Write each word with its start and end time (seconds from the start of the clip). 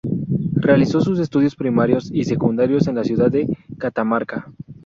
Realizó 0.55 0.99
sus 1.01 1.19
estudios 1.19 1.55
primarios 1.55 2.09
y 2.11 2.23
secundarios 2.23 2.87
en 2.87 2.95
la 2.95 3.03
ciudad 3.03 3.29
de 3.29 3.45
Catamarca. 3.77 4.51